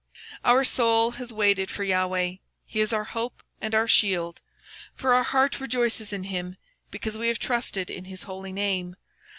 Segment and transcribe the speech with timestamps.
[0.43, 4.41] Our soul waiteth for the LORD: He is our help and our shield.
[4.95, 6.57] For our heart shall rejoice in him,
[6.89, 8.95] Because we have trusted in his holy name.